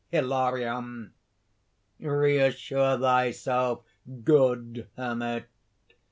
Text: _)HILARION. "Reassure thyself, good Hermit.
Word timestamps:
_)HILARION. 0.17 1.13
"Reassure 1.99 2.97
thyself, 2.97 3.83
good 4.23 4.87
Hermit. 4.97 5.45